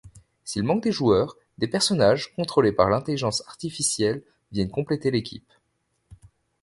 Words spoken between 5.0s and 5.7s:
l'équipe.